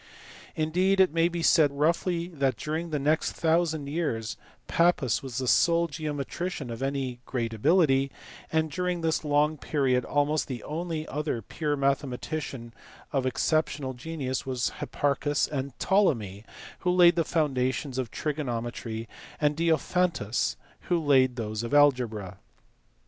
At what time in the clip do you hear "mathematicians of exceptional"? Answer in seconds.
11.77-13.93